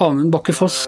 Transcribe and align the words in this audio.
Amund 0.00 0.32
Bakke 0.32 0.54
Foss. 0.56 0.86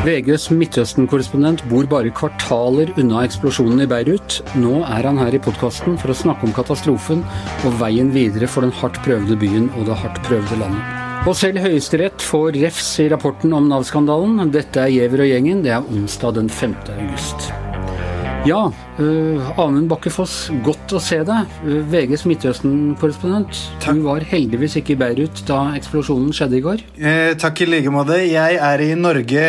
VGs 0.00 0.46
Midtøsten-korrespondent 0.54 1.64
bor 1.68 1.88
bare 1.90 2.12
kvartaler 2.14 2.92
unna 3.02 3.24
eksplosjonen 3.26 3.82
i 3.82 3.88
Beirut. 3.90 4.38
Nå 4.62 4.80
er 4.86 5.08
han 5.08 5.18
her 5.20 5.34
i 5.34 5.42
podkasten 5.42 5.98
for 6.00 6.14
å 6.14 6.16
snakke 6.16 6.46
om 6.46 6.54
katastrofen 6.56 7.24
og 7.66 7.74
veien 7.82 8.12
videre 8.14 8.48
for 8.48 8.64
den 8.64 8.74
hardt 8.80 9.00
prøvde 9.04 9.36
byen 9.40 9.66
og 9.74 9.90
det 9.90 9.98
hardt 10.04 10.22
prøvde 10.28 10.60
landet. 10.62 10.98
Og 11.28 11.34
selv 11.36 11.60
Høyesterett 11.60 12.22
får 12.24 12.56
refs 12.62 12.94
i 13.02 13.10
rapporten 13.12 13.52
om 13.58 13.66
Nav-skandalen. 13.68 14.38
Dette 14.54 14.86
er 14.86 14.94
Giæver 14.94 15.26
og 15.26 15.34
gjengen. 15.34 15.66
Det 15.66 15.74
er 15.76 15.90
onsdag 15.98 16.38
den 16.38 16.48
5. 16.48 16.78
august. 16.94 17.50
Ja, 18.48 18.70
uh, 18.96 19.48
Amund 19.60 19.90
Bakke 19.90 20.08
Foss, 20.08 20.46
godt 20.64 20.94
å 20.96 21.00
se 21.02 21.18
deg. 21.28 21.50
Uh, 21.60 21.82
VGs 21.92 22.22
Midtøsten-korrespondent. 22.24 23.58
Du 23.84 24.00
var 24.06 24.24
heldigvis 24.24 24.78
ikke 24.80 24.94
i 24.94 24.96
Beirut 25.02 25.42
da 25.44 25.58
eksplosjonen 25.76 26.32
skjedde 26.32 26.56
i 26.56 26.62
går. 26.64 26.84
Uh, 26.96 27.36
takk 27.36 27.60
i 27.60 27.68
like 27.68 27.92
måte. 27.92 28.16
Jeg 28.24 28.56
er 28.56 28.84
i 28.86 28.94
Norge. 28.96 29.44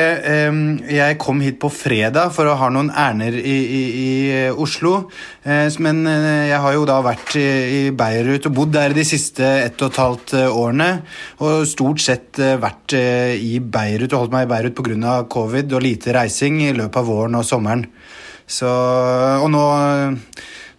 Um, 0.50 0.60
jeg 0.92 1.16
kom 1.24 1.40
hit 1.40 1.62
på 1.64 1.72
fredag 1.72 2.34
for 2.36 2.52
å 2.52 2.58
ha 2.60 2.68
noen 2.68 2.92
ærender 2.92 3.40
i, 3.40 3.56
i, 3.64 3.82
i 4.02 4.12
eh, 4.42 4.60
Oslo. 4.60 5.06
Eh, 5.48 5.72
men 5.80 6.04
jeg 6.12 6.60
har 6.60 6.76
jo 6.76 6.84
da 6.90 7.00
vært 7.06 7.38
i, 7.40 7.48
i 7.48 7.82
Beirut 7.96 8.50
og 8.50 8.58
bodd 8.60 8.76
der 8.76 8.98
de 8.98 9.08
siste 9.08 9.48
ett 9.70 9.80
og 9.80 9.94
et 9.94 10.02
halvt 10.04 10.36
årene. 10.50 10.92
Og 11.40 11.64
stort 11.70 12.04
sett 12.04 12.44
vært 12.60 12.98
i 13.00 13.56
Beirut 13.64 14.12
og 14.12 14.26
holdt 14.26 14.36
meg 14.36 14.50
i 14.50 14.52
Beirut 14.52 14.76
pga. 14.76 15.16
covid 15.32 15.80
og 15.80 15.88
lite 15.88 16.20
reising 16.20 16.60
i 16.68 16.74
løpet 16.76 17.00
av 17.00 17.08
våren 17.08 17.40
og 17.40 17.48
sommeren. 17.48 17.88
Så, 18.52 18.72
og 19.42 19.48
nå, 19.54 19.64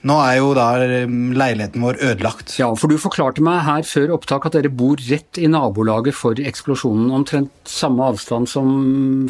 nå 0.03 0.17
er 0.19 0.37
jo 0.41 0.49
da 0.57 0.67
leiligheten 0.83 1.83
vår 1.85 2.01
ødelagt. 2.03 2.57
Ja, 2.59 2.67
for 2.79 2.91
du 2.91 2.99
forklarte 2.99 3.43
meg 3.45 3.61
her 3.63 3.85
før 3.87 4.17
opptak 4.17 4.49
at 4.49 4.57
dere 4.57 4.71
bor 4.75 4.99
rett 5.07 5.39
i 5.39 5.47
nabolaget 5.51 6.17
for 6.19 6.39
eksplosjonen. 6.43 7.13
Omtrent 7.15 7.53
samme 7.71 8.09
avstand 8.11 8.51
som 8.51 8.73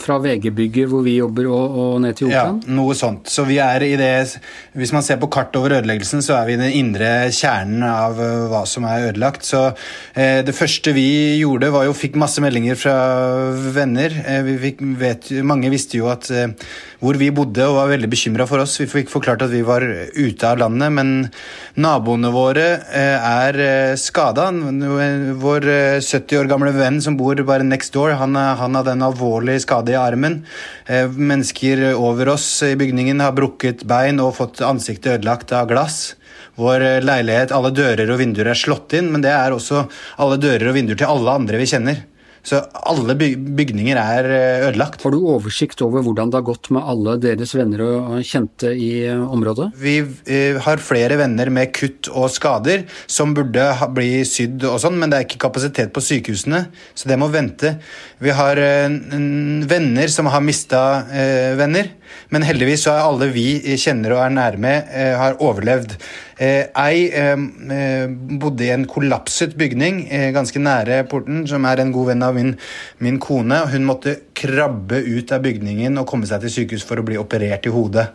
fra 0.00 0.16
VG-bygget 0.24 0.88
hvor 0.88 1.04
vi 1.04 1.18
jobber 1.18 1.50
og, 1.52 1.76
og 1.82 1.98
ned 2.04 2.16
til 2.16 2.30
Operaen? 2.30 2.62
Ja, 2.64 2.76
noe 2.78 2.96
sånt. 2.96 3.28
Så 3.28 3.44
vi 3.48 3.58
er 3.60 3.84
i 3.84 3.92
det 4.00 4.12
Hvis 4.78 4.94
man 4.96 5.04
ser 5.04 5.20
på 5.20 5.28
kart 5.32 5.52
over 5.60 5.76
ødeleggelsen, 5.76 6.24
så 6.24 6.38
er 6.38 6.48
vi 6.48 6.56
i 6.56 6.62
den 6.62 6.72
indre 6.78 7.10
kjernen 7.28 7.84
av 7.84 8.16
uh, 8.16 8.48
hva 8.48 8.62
som 8.68 8.86
er 8.88 9.10
ødelagt. 9.10 9.44
Så 9.44 9.60
eh, 10.16 10.40
det 10.46 10.56
første 10.56 10.96
vi 10.96 11.36
gjorde, 11.42 11.68
var 11.74 11.84
jo 11.84 11.96
fikk 11.96 12.16
masse 12.20 12.40
meldinger 12.40 12.80
fra 12.80 12.96
venner. 13.76 14.16
Eh, 14.24 14.40
vi 14.48 14.56
fikk, 14.64 14.80
vet, 15.04 15.28
mange 15.44 15.68
visste 15.72 16.00
jo 16.00 16.08
at 16.12 16.32
eh, 16.32 16.48
hvor 17.02 17.18
vi 17.18 17.32
bodde 17.34 17.64
og 17.66 17.76
var 17.80 17.90
veldig 17.90 18.08
bekymra 18.12 18.46
for 18.46 18.62
oss. 18.62 18.76
Vi 18.78 18.86
fikk 18.90 19.10
forklart 19.10 19.42
at 19.42 19.50
vi 19.50 19.64
var 19.66 19.82
ute 19.82 20.46
av 20.46 20.60
landet, 20.62 20.92
men 20.94 21.10
naboene 21.82 22.30
våre 22.34 22.66
eh, 22.94 23.18
er 23.18 23.58
eh, 23.64 23.94
skada. 23.98 24.46
Vår 24.52 25.66
70 25.98 26.06
eh, 26.06 26.38
år 26.38 26.50
gamle 26.52 26.70
venn 26.76 27.00
som 27.02 27.18
bor 27.18 27.42
bare 27.48 27.66
next 27.66 27.94
door, 27.96 28.14
han, 28.20 28.38
han 28.38 28.78
hadde 28.78 28.94
en 28.94 29.06
alvorlig 29.08 29.58
skade 29.64 29.96
i 29.96 29.98
armen. 29.98 30.42
Mennesker 30.86 31.88
over 31.96 32.34
oss 32.36 32.46
i 32.66 32.76
bygningen 32.78 33.22
har 33.24 33.34
brukket 33.34 33.82
bein 33.88 34.22
og 34.22 34.36
fått 34.38 34.62
ansiktet 34.66 35.18
ødelagt 35.18 35.54
av 35.56 35.66
glass. 35.72 36.14
Vår 36.60 36.84
leilighet, 37.02 37.54
alle 37.56 37.72
dører 37.74 38.10
og 38.12 38.20
vinduer 38.20 38.52
er 38.52 38.58
slått 38.58 38.94
inn, 38.98 39.10
men 39.10 39.24
det 39.24 39.32
er 39.34 39.54
også 39.54 39.86
alle 40.22 40.38
dører 40.38 40.70
og 40.70 40.76
vinduer 40.76 41.00
til 41.00 41.10
alle 41.10 41.38
andre 41.40 41.58
vi 41.58 41.70
kjenner. 41.70 42.02
Så 42.42 42.58
alle 42.90 43.14
bygninger 43.14 43.98
er 43.98 44.26
eh, 44.26 44.64
ødelagt. 44.66 45.04
Har 45.04 45.14
du 45.14 45.20
oversikt 45.30 45.82
over 45.86 46.02
hvordan 46.02 46.32
det 46.32 46.40
har 46.40 46.46
gått 46.48 46.72
med 46.74 46.82
alle 46.90 47.14
deres 47.22 47.54
venner 47.54 47.84
og 47.86 48.16
kjente 48.26 48.72
i 48.74 48.90
eh, 49.06 49.20
området? 49.22 49.68
Vi 49.78 50.00
eh, 50.02 50.58
har 50.64 50.82
flere 50.82 51.20
venner 51.20 51.52
med 51.54 51.70
kutt 51.76 52.10
og 52.10 52.26
skader 52.34 52.82
som 53.06 53.34
burde 53.36 53.68
bli 53.94 54.24
sydd 54.26 54.66
og 54.66 54.80
sånn, 54.82 54.98
men 54.98 55.12
det 55.12 55.20
er 55.20 55.28
ikke 55.28 55.44
kapasitet 55.46 55.94
på 55.94 56.02
sykehusene, 56.02 56.64
så 56.98 57.12
det 57.12 57.20
må 57.20 57.30
vente. 57.30 57.76
Vi 58.22 58.34
har 58.34 58.58
venner 58.58 60.10
som 60.10 60.28
har 60.30 60.42
mista 60.44 60.80
venner, 61.58 61.88
men 62.34 62.44
heldigvis 62.46 62.84
så 62.86 62.94
er 62.94 63.06
alle 63.06 63.30
vi 63.34 63.76
kjenner 63.80 64.16
og 64.16 64.22
er 64.24 64.34
nærme, 64.34 64.74
har 65.18 65.38
overlevd. 65.42 65.96
Eh, 66.42 66.64
ei 66.82 67.04
eh, 67.14 67.36
eh, 67.76 68.06
bodde 68.42 68.66
i 68.66 68.72
en 68.74 68.86
kollapset 68.90 69.52
bygning 69.58 70.00
ganske 70.34 70.58
nære 70.58 71.02
porten, 71.10 71.44
som 71.46 71.66
er 71.68 71.82
en 71.82 71.92
god 71.94 72.12
venn 72.12 72.24
av 72.26 72.34
min, 72.38 72.56
min 73.04 73.20
kone. 73.22 73.60
Hun 73.70 73.86
måtte 73.86 74.16
krabbe 74.34 74.98
ut 75.04 75.34
av 75.34 75.44
bygningen 75.44 76.00
og 76.00 76.08
komme 76.10 76.26
seg 76.26 76.42
til 76.42 76.56
sykehus 76.56 76.86
for 76.88 76.98
å 76.98 77.06
bli 77.06 77.20
operert 77.20 77.68
i 77.68 77.74
hodet 77.74 78.08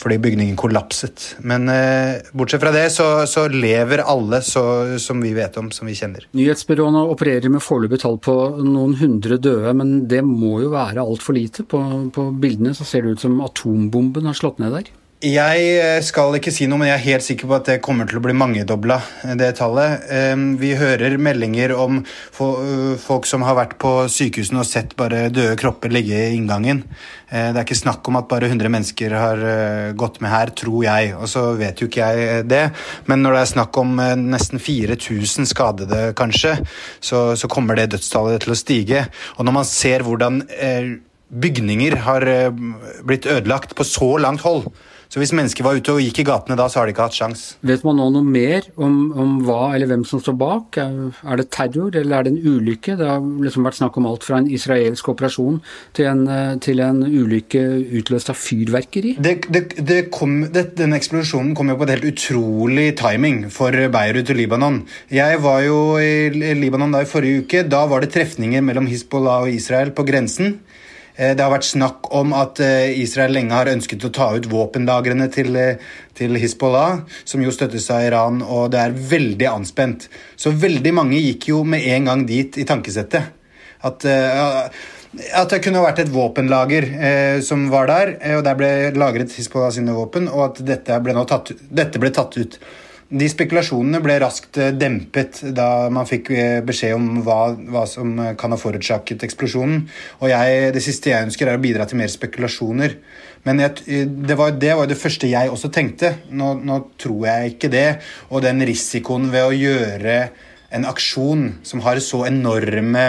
fordi 0.00 0.16
bygningen 0.22 0.56
kollapset. 0.56 1.24
Men 1.44 1.68
eh, 1.68 2.22
bortsett 2.32 2.62
fra 2.62 2.72
det 2.72 2.86
så, 2.94 3.26
så 3.28 3.46
lever 3.52 4.00
alle 4.08 4.40
så, 4.44 4.62
som 5.02 5.20
vi 5.20 5.34
vet 5.36 5.58
om, 5.60 5.68
som 5.74 5.90
vi 5.90 5.96
kjenner. 5.98 6.24
Nyhetsbyråene 6.36 7.02
opererer 7.12 7.52
med 7.52 7.60
foreløpig 7.64 8.00
tall 8.00 8.16
på 8.22 8.36
noen 8.64 8.96
hundre 9.00 9.36
døde, 9.36 9.74
men 9.76 10.06
det 10.08 10.22
må 10.24 10.62
jo 10.64 10.72
være 10.72 11.04
altfor 11.04 11.36
lite. 11.36 11.66
På, 11.68 11.82
på 12.14 12.30
bildene 12.40 12.72
så 12.76 12.88
ser 12.88 13.04
det 13.04 13.18
ut 13.18 13.26
som 13.26 13.42
atombomben 13.44 14.30
har 14.30 14.38
slått 14.40 14.62
ned 14.62 14.78
der. 14.78 14.88
Jeg 15.20 15.64
eh, 15.76 15.98
skal 16.00 16.32
ikke 16.38 16.48
si 16.48 16.64
noe, 16.64 16.80
men 16.80 16.88
jeg 16.88 16.96
er 16.96 17.02
helt 17.10 17.24
sikker 17.26 17.48
på 17.50 17.52
at 17.58 17.66
det 17.68 17.82
kommer 17.84 18.06
til 18.08 18.16
å 18.16 18.22
bli 18.24 18.32
mangedobla, 18.32 18.96
eh, 19.28 19.34
det 19.36 19.50
tallet. 19.58 20.06
Vi 20.56 20.70
hører 20.80 21.18
meldinger 21.20 21.74
om 21.76 21.98
eh, 22.00 22.94
folk 22.96 23.28
som 23.28 23.44
har 23.44 23.58
vært 23.58 23.74
på 23.82 23.90
sykehusene 24.08 24.62
og 24.62 24.64
sett 24.64 24.94
bare 24.96 25.26
døde 25.28 25.58
kropper 25.60 25.92
ligge 25.92 26.16
i 26.16 26.38
inngangen. 26.38 26.80
Det 27.28 27.52
er 27.52 27.60
ikke 27.60 27.76
snakk 27.76 28.08
om 28.08 28.16
at 28.16 28.30
bare 28.32 28.48
100 28.48 28.72
mennesker 28.72 29.12
har 29.14 29.42
gått 29.94 30.16
med 30.24 30.32
her, 30.32 30.50
tror 30.56 30.80
jeg. 30.82 31.12
Og 31.14 31.28
så 31.30 31.44
vet 31.60 31.78
jo 31.78 31.86
ikke 31.86 32.08
jeg 32.08 32.48
det. 32.50 32.64
Men 33.06 33.20
når 33.22 33.36
det 33.36 33.42
er 33.44 33.50
snakk 33.52 33.78
om 33.78 33.92
nesten 34.24 34.58
4000 34.58 35.46
skadede, 35.46 36.00
kanskje, 36.18 36.56
så, 36.98 37.36
så 37.38 37.50
kommer 37.52 37.78
det 37.78 37.92
dødstallet 37.92 38.42
til 38.42 38.56
å 38.56 38.58
stige. 38.58 39.04
Og 39.36 39.46
når 39.46 39.58
man 39.60 39.68
ser 39.68 40.02
hvordan 40.08 40.40
bygninger 41.30 42.00
har 42.08 42.26
blitt 43.06 43.30
ødelagt 43.30 43.76
på 43.78 43.86
så 43.86 44.16
langt 44.26 44.42
hold, 44.42 44.66
så 45.10 45.18
hvis 45.18 45.32
mennesker 45.34 45.66
var 45.66 45.74
ute 45.74 45.90
og 45.90 46.04
gikk 46.04 46.20
i 46.22 46.24
gatene 46.28 46.54
da, 46.54 46.68
så 46.70 46.78
har 46.78 46.86
de 46.86 46.92
ikke 46.94 47.08
hatt 47.08 47.16
sjans. 47.18 47.40
Vet 47.66 47.82
man 47.82 47.96
nå 47.98 48.04
noe 48.14 48.22
mer 48.22 48.68
om, 48.78 48.94
om, 49.10 49.32
hva 49.42 49.72
eller 49.74 49.90
hvem 49.90 50.04
som 50.06 50.22
står 50.22 50.36
bak? 50.38 50.78
Er 50.78 51.40
det 51.40 51.48
terror, 51.50 51.90
eller 51.98 52.20
er 52.20 52.28
det 52.28 52.32
en 52.36 52.54
ulykke? 52.54 52.94
Det 53.00 53.08
har 53.08 53.18
liksom 53.18 53.66
vært 53.66 53.80
snakk 53.80 53.98
om 53.98 54.06
alt 54.06 54.28
fra 54.28 54.38
en 54.38 54.46
israelsk 54.46 55.10
operasjon 55.10 55.58
til 55.98 56.06
en, 56.12 56.22
til 56.62 56.84
en 56.86 57.02
ulykke 57.02 57.64
utløst 57.98 58.30
av 58.30 58.38
fyrverkeri. 58.38 59.16
Det, 59.18 59.34
det, 59.50 59.64
det 59.82 60.00
kom, 60.14 60.44
denne 60.54 61.02
eksplosjonen 61.02 61.56
kom 61.58 61.74
jo 61.74 61.80
på 61.80 61.88
et 61.88 61.96
helt 61.96 62.10
utrolig 62.12 62.88
timing 63.02 63.48
for 63.50 63.74
Beirut 63.74 64.30
og 64.30 64.38
Libanon. 64.38 64.82
Jeg 65.10 65.42
var 65.42 65.64
jo 65.66 65.80
i 65.98 66.54
Libanon 66.54 66.94
da 66.94 67.02
i 67.02 67.10
forrige 67.10 67.42
uke. 67.42 67.66
Da 67.66 67.82
var 67.90 68.06
det 68.06 68.14
trefninger 68.14 68.62
mellom 68.62 68.86
Hizbollah 68.86 69.48
og 69.48 69.58
Israel 69.58 69.90
på 69.90 70.06
grensen. 70.06 70.60
Eh, 71.20 71.34
det 71.36 71.44
har 71.44 71.52
vært 71.52 71.68
snakk 71.68 72.08
om 72.16 72.32
at 72.36 72.62
eh, 72.64 72.94
Israel 73.02 73.34
lenge 73.36 73.56
har 73.56 73.68
ønsket 73.68 74.06
å 74.08 74.12
ta 74.14 74.30
ut 74.36 74.48
våpenlagrene 74.48 75.26
til, 75.32 75.52
eh, 75.58 75.82
til 76.16 76.38
Hizbollah, 76.40 77.02
som 77.28 77.42
jo 77.44 77.52
støttes 77.52 77.90
av 77.92 78.06
Iran, 78.06 78.40
og 78.40 78.70
det 78.72 78.80
er 78.80 78.96
veldig 79.12 79.50
anspent. 79.50 80.08
Så 80.40 80.54
veldig 80.56 80.94
mange 80.96 81.20
gikk 81.20 81.50
jo 81.52 81.60
med 81.68 81.84
en 81.92 82.08
gang 82.08 82.24
dit 82.28 82.56
i 82.60 82.66
tankesettet. 82.68 83.36
At, 83.80 84.04
at 84.04 85.48
det 85.48 85.62
kunne 85.64 85.80
vært 85.80 86.02
et 86.02 86.10
våpenlager 86.12 86.84
som 87.40 87.62
var 87.72 87.86
der, 87.88 88.10
og 88.36 88.42
der 88.44 88.58
ble 88.58 88.68
lagret 88.92 89.32
Hizbollah 89.32 89.70
sine 89.72 89.94
våpen, 89.96 90.26
og 90.28 90.42
at 90.50 90.60
dette 90.68 90.98
ble, 91.00 91.14
tatt, 91.24 91.54
dette 91.56 92.02
ble 92.02 92.10
tatt 92.12 92.36
ut. 92.36 92.58
De 93.10 93.26
spekulasjonene 93.26 93.98
ble 94.04 94.20
raskt 94.22 94.58
eh, 94.62 94.68
dempet 94.70 95.40
da 95.56 95.88
man 95.90 96.06
fikk 96.06 96.28
eh, 96.30 96.60
beskjed 96.62 96.94
om 96.94 97.08
hva, 97.26 97.56
hva 97.58 97.82
som 97.90 98.12
eh, 98.22 98.36
kan 98.38 98.54
ha 98.54 98.58
forårsaket 98.60 99.24
eksplosjonen. 99.26 99.82
Og 100.22 100.30
jeg, 100.30 100.68
det 100.76 100.82
siste 100.84 101.10
jeg 101.10 101.26
ønsker, 101.26 101.50
er 101.50 101.58
å 101.58 101.62
bidra 101.64 101.88
til 101.90 101.98
mer 101.98 102.12
spekulasjoner. 102.12 102.94
Men 103.48 103.64
jeg, 103.64 104.06
det, 104.14 104.38
var, 104.38 104.54
det, 104.54 104.76
det 104.92 105.00
første 105.00 105.32
jeg 105.32 105.50
også 105.50 105.72
tenkte. 105.74 106.12
Nå, 106.30 106.52
nå, 106.62 106.78
tror 107.02 107.26
jeg 107.26 107.56
ikke 107.56 107.72
det. 107.74 107.88
Og 108.30 108.46
den 108.46 108.62
risikoen 108.68 109.26
ved 109.34 109.48
å 109.48 109.58
gjøre 109.58 110.18
en 110.70 110.86
aksjon 110.86 111.48
som 111.66 111.82
har 111.82 111.98
så 112.04 112.28
enorme 112.30 113.08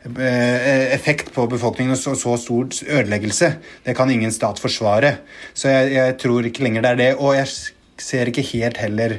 effekt 0.00 1.28
på 1.32 1.44
befolkningen 1.48 1.92
og 1.92 2.00
så, 2.00 2.12
så, 2.16 2.36
stor 2.40 2.68
ødeleggelse. 2.88 3.50
Det 3.84 3.96
kan 3.96 4.12
ingen 4.12 4.32
stat 4.32 4.60
forsvare. 4.60 5.18
Så 5.52 5.72
jeg, 5.72 5.92
jeg 5.96 6.16
tror 6.20 6.48
ikke 6.48 6.64
lenger 6.66 6.84
det 6.84 6.92
er 6.92 7.00
det. 7.00 7.12
Og 7.20 7.36
jeg 7.36 7.48
ser 8.04 8.30
ikke 8.30 8.46
helt 8.52 8.80
heller 8.82 9.18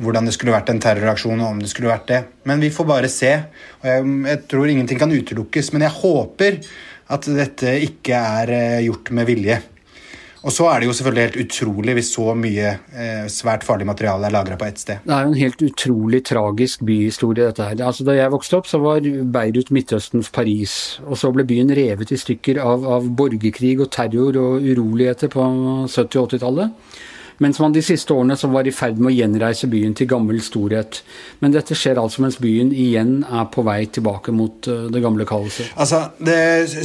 hvordan 0.00 0.28
det 0.28 0.36
skulle 0.36 0.54
vært 0.54 0.70
en 0.70 0.80
terroraksjon, 0.82 1.40
og 1.42 1.56
om 1.56 1.58
det 1.62 1.70
skulle 1.72 1.90
vært 1.90 2.06
det. 2.10 2.20
Men 2.48 2.62
vi 2.62 2.70
får 2.72 2.86
bare 2.88 3.10
se. 3.10 3.32
og 3.82 3.90
Jeg, 3.90 4.06
jeg 4.30 4.44
tror 4.52 4.70
ingenting 4.70 5.00
kan 5.00 5.12
utelukkes. 5.12 5.72
Men 5.74 5.86
jeg 5.88 5.96
håper 5.98 6.60
at 7.10 7.26
dette 7.34 7.74
ikke 7.88 8.22
er 8.40 8.54
eh, 8.54 8.86
gjort 8.86 9.10
med 9.16 9.28
vilje. 9.28 9.58
Og 10.40 10.54
så 10.56 10.70
er 10.70 10.80
det 10.80 10.86
jo 10.88 10.94
selvfølgelig 10.96 11.24
helt 11.26 11.42
utrolig 11.42 11.94
hvis 11.98 12.10
så 12.14 12.32
mye 12.38 12.68
eh, 12.72 13.26
svært 13.28 13.64
farlig 13.66 13.84
materiale 13.90 14.30
er 14.30 14.32
lagra 14.32 14.56
på 14.56 14.64
ett 14.70 14.80
sted. 14.80 15.02
Det 15.04 15.12
er 15.12 15.26
jo 15.26 15.34
en 15.34 15.42
helt 15.42 15.64
utrolig 15.66 16.22
tragisk 16.24 16.84
byhistorie, 16.88 17.50
dette 17.50 17.66
her. 17.66 17.82
Altså, 17.84 18.06
da 18.08 18.16
jeg 18.16 18.32
vokste 18.32 18.56
opp, 18.56 18.70
så 18.70 18.80
var 18.80 19.04
Beirut 19.04 19.72
Midtøstens 19.74 20.32
Paris. 20.32 20.74
Og 21.04 21.20
så 21.20 21.32
ble 21.34 21.44
byen 21.48 21.74
revet 21.76 22.14
i 22.14 22.20
stykker 22.20 22.62
av, 22.62 22.88
av 22.88 23.10
borgerkrig 23.20 23.76
og 23.84 23.92
terror 23.92 24.38
og 24.40 24.64
uroligheter 24.64 25.32
på 25.34 25.44
70- 25.92 26.22
og 26.22 26.32
80-tallet. 26.32 26.96
Mens 27.40 27.60
man 27.60 27.72
de 27.72 27.80
siste 27.84 28.12
årene 28.12 28.36
så 28.36 28.50
var 28.52 28.68
i 28.68 28.72
ferd 28.74 28.98
med 29.00 29.10
å 29.10 29.14
gjenreise 29.14 29.68
byen 29.72 29.94
til 29.96 30.08
gammel 30.10 30.42
storhet. 30.44 31.00
Men 31.40 31.54
dette 31.54 31.76
skjer 31.78 31.98
altså 32.00 32.20
mens 32.24 32.36
byen 32.40 32.72
igjen 32.76 33.22
er 33.24 33.46
på 33.52 33.64
vei 33.64 33.78
tilbake 33.88 34.34
mot 34.36 34.68
uh, 34.68 34.88
det 34.92 35.00
gamle 35.00 35.24
kaoset. 35.28 35.70
Altså, 35.80 36.02
det, 36.20 36.36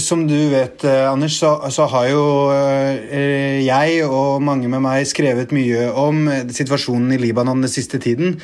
Som 0.04 0.24
du 0.30 0.38
vet, 0.54 0.86
uh, 0.88 1.12
Anders, 1.12 1.36
så, 1.42 1.57
så, 1.75 1.90
har 1.92 2.07
jo 2.07 2.24
uh, 2.52 3.60
jeg 3.66 4.06
og 4.07 4.44
mange 4.48 4.69
med 4.72 4.84
meg 4.86 5.04
skrevet 5.10 5.52
mye 5.56 5.90
om 6.00 6.24
situasjonen 6.48 7.18
i 7.18 7.19
Libanon 7.19 7.66
den 7.66 7.72
siste 7.72 8.00
tiden. 8.00 8.38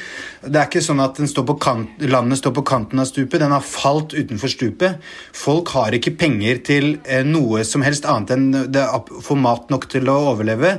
Det 0.44 0.57
er 0.57 0.68
ikke 0.68 0.84
sånn 0.84 1.04
at 1.04 1.22
står 1.31 1.48
kant, 1.64 2.04
landet 2.12 2.42
står 2.42 2.56
på 2.60 2.66
kanten 2.68 3.00
av 3.00 3.07
stupet, 3.07 3.40
den 3.40 3.56
har 3.56 3.64
falt 3.64 4.16
utenfor 4.18 4.52
stupet. 4.52 5.00
Folk 5.38 5.72
har 5.78 5.96
ikke 5.96 6.18
penger 6.19 6.60
til 6.68 6.92
noe 7.28 7.64
som 7.68 7.86
helst 7.86 8.07
annet 8.10 8.36
enn 8.36 8.52
det, 8.74 8.84
få 9.24 9.38
mat 9.40 9.72
nok 9.72 9.88
til 9.92 10.12
å 10.12 10.19
overleve. 10.34 10.75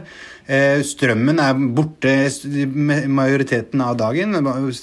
Eh, 0.50 0.80
strømmen 0.82 1.38
er 1.38 1.58
borte 1.76 2.12
majoriteten 3.06 3.82
av 3.84 3.94
dagen. 4.00 4.34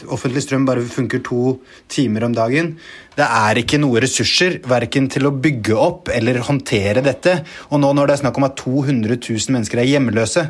Offentlig 0.08 0.46
strøm 0.46 0.66
bare 0.68 0.86
funker 0.88 1.20
to 1.26 1.58
timer 1.92 2.24
om 2.24 2.36
dagen. 2.36 2.78
Det 3.18 3.28
er 3.28 3.60
ikke 3.60 3.82
noe 3.82 4.00
ressurser 4.00 4.62
verken 4.64 5.10
til 5.12 5.28
å 5.28 5.36
bygge 5.36 5.76
opp 5.76 6.12
eller 6.16 6.40
håndtere 6.48 7.04
dette. 7.04 7.42
Og 7.74 7.84
nå 7.84 7.92
når 7.92 8.08
det 8.08 8.16
er 8.16 8.24
snakk 8.24 8.40
om 8.40 8.48
at 8.48 8.56
200 8.62 9.20
000 9.20 9.56
mennesker 9.58 9.82
er 9.82 9.92
hjemmeløse, 9.92 10.46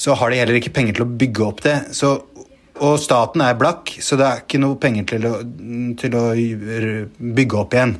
så 0.00 0.14
har 0.16 0.30
de 0.30 0.38
heller 0.40 0.56
ikke 0.60 0.72
penger 0.72 0.96
til 0.96 1.04
å 1.04 1.12
bygge 1.20 1.44
opp 1.44 1.64
det. 1.66 1.76
Så 1.96 2.14
og 2.80 2.96
staten 3.00 3.42
er 3.44 3.58
blakk, 3.60 3.92
så 4.00 4.16
det 4.16 4.26
er 4.26 4.42
ikke 4.42 4.60
noe 4.62 4.78
penger 4.80 5.06
til 5.12 5.26
å, 5.28 5.32
til 6.00 6.16
å 6.16 6.22
bygge 7.38 7.58
opp 7.60 7.76
igjen. 7.76 7.94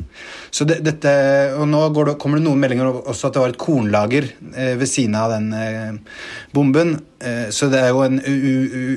Så 0.51 0.67
det, 0.69 0.81
dette, 0.87 1.13
og 1.59 1.69
Nå 1.71 1.83
det, 1.95 2.17
kommer 2.21 2.41
det 2.41 2.47
noen 2.47 2.63
meldinger 2.63 2.89
også 3.01 3.29
at 3.29 3.37
det 3.37 3.43
var 3.43 3.53
et 3.53 3.61
kornlager 3.61 4.29
eh, 4.55 4.75
ved 4.81 4.89
siden 4.89 5.19
av 5.21 5.35
den 5.35 5.51
eh, 5.57 6.23
bomben. 6.57 6.97
Eh, 7.21 7.49
så 7.53 7.69
det 7.73 7.83
er 7.85 7.93
jo 7.93 8.05
en 8.07 8.21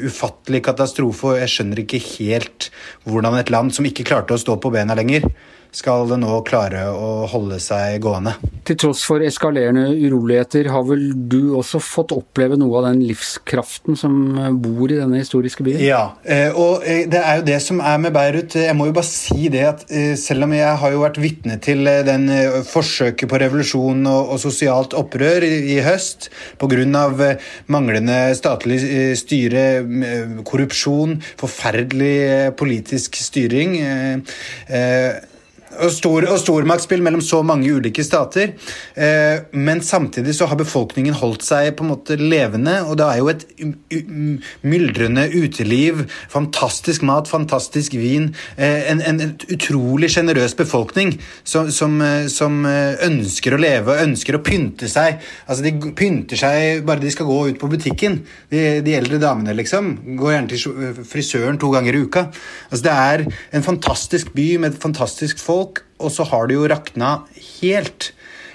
ufattelig 0.07 0.63
katastrofe, 0.69 1.33
og 1.33 1.41
jeg 1.41 1.51
skjønner 1.51 1.83
ikke 1.83 2.01
helt 2.13 2.69
hvordan 3.03 3.39
et 3.41 3.51
land 3.53 3.75
som 3.75 3.87
ikke 3.87 4.07
klarte 4.07 4.37
å 4.37 4.41
stå 4.41 4.57
på 4.63 4.71
bena 4.73 4.95
lenger, 4.97 5.27
skal 5.73 6.07
det 6.09 6.19
nå 6.21 6.39
klare 6.47 6.85
å 6.93 7.25
holde 7.31 7.57
seg 7.61 7.97
gående. 8.03 8.35
Til 8.63 8.77
tross 8.79 9.01
for 9.07 9.23
eskalerende 9.25 9.89
uroligheter, 9.91 10.69
har 10.71 10.85
vel 10.87 11.09
du 11.29 11.55
også 11.57 11.81
fått 11.83 12.13
oppleve 12.15 12.55
noe 12.59 12.77
av 12.79 12.85
den 12.87 13.01
livskraften 13.09 13.97
som 13.99 14.13
bor 14.63 14.91
i 14.91 14.99
denne 14.99 15.19
historiske 15.19 15.65
byen? 15.65 15.81
Ja, 15.83 16.03
eh, 16.23 16.53
og 16.53 16.85
eh, 16.87 17.03
det 17.11 17.19
er 17.19 17.41
jo 17.41 17.47
det 17.49 17.57
som 17.65 17.81
er 17.83 17.99
med 17.99 18.13
Beirut. 18.15 18.55
Jeg 18.55 18.77
må 18.77 18.87
jo 18.87 18.95
bare 18.95 19.09
si 19.09 19.49
det 19.51 19.65
at 19.67 19.83
eh, 19.89 20.13
selv 20.19 20.47
om 20.47 20.55
jeg 20.55 20.77
har 20.83 20.95
jo 20.95 21.03
vært 21.03 21.19
vitne 21.23 21.57
til 21.63 21.89
den 22.07 22.29
forsøket 22.69 23.27
på 23.29 23.41
revolusjon 23.41 24.05
og, 24.07 24.33
sosialt 24.43 24.95
opprør 24.97 25.43
i, 25.45 25.75
i 25.75 25.81
høst 25.83 26.29
pga. 26.61 27.33
manglende 27.71 28.17
statlig 28.37 28.79
styre, 29.19 29.65
korrupsjon, 30.47 31.19
forferdelig 31.39 32.53
politisk 32.59 33.19
styring 33.19 33.77
og, 35.79 35.91
stor, 35.93 36.27
og 36.29 36.39
stormaktsspill 36.41 37.03
mellom 37.03 37.21
så 37.23 37.41
mange 37.45 37.71
ulike 37.73 38.03
stater. 38.05 38.53
Eh, 38.95 39.43
men 39.53 39.81
samtidig 39.83 40.35
så 40.37 40.47
har 40.49 40.59
befolkningen 40.59 41.15
holdt 41.17 41.45
seg 41.45 41.71
på 41.77 41.85
en 41.85 41.93
måte 41.93 42.17
levende, 42.19 42.79
og 42.87 42.97
det 42.99 43.07
er 43.07 43.21
jo 43.21 43.29
et 43.31 43.45
myldrende 44.65 45.27
uteliv, 45.33 46.03
fantastisk 46.31 47.05
mat, 47.07 47.29
fantastisk 47.31 47.95
vin. 47.99 48.31
Eh, 48.57 48.91
en, 48.91 49.01
en, 49.01 49.21
utrolig 49.53 50.09
sjenerøs 50.13 50.55
befolkning 50.59 51.15
som, 51.47 51.69
som, 51.73 51.95
eh, 52.03 52.27
som, 52.31 52.59
eh, 52.69 52.99
ønsker 53.07 53.55
å 53.55 53.61
leve 53.61 53.93
og 53.93 54.03
ønsker 54.07 54.37
å 54.37 54.43
pynte 54.43 54.89
seg. 54.91 55.21
Altså 55.47 55.65
De 55.65 55.93
pynter 55.97 56.39
seg 56.39 56.83
bare 56.87 57.03
de 57.03 57.11
skal 57.13 57.27
gå 57.29 57.39
ut 57.49 57.59
på 57.61 57.69
butikken, 57.71 58.19
de, 58.51 58.81
de 58.85 58.97
eldre 58.97 59.19
damene, 59.21 59.55
liksom. 59.57 59.93
Går 60.19 60.35
gjerne 60.35 60.51
til 60.51 61.05
frisøren 61.07 61.59
to 61.61 61.71
ganger 61.73 61.95
i 61.95 62.03
uka. 62.05 62.27
Altså 62.69 62.83
Det 62.87 62.93
er 62.93 63.25
en 63.53 63.65
fantastisk 63.65 64.33
by 64.35 64.47
med 64.61 64.73
et 64.73 64.81
fantastisk 64.83 65.41
folk 65.41 65.62
folk, 65.63 65.83
og 66.03 66.11
så 66.11 66.25
har 66.27 66.47
det 66.47 66.57
jo 66.57 66.67
rakna 66.67 67.23
helt. 67.61 68.11